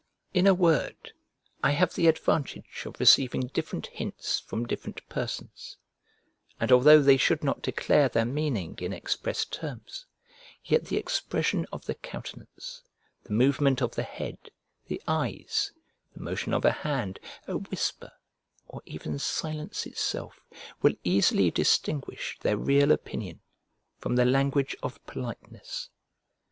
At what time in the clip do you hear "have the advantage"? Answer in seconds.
1.73-2.87